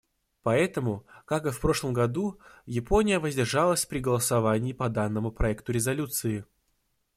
Поэтому, 0.41 1.05
как 1.25 1.45
и 1.45 1.51
в 1.51 1.61
прошлом 1.61 1.93
году, 1.93 2.39
Япония 2.65 3.19
воздержалась 3.19 3.85
при 3.85 3.99
голосовании 3.99 4.73
по 4.73 4.89
данному 4.89 5.31
проекту 5.31 5.71
резолюции. 5.73 6.43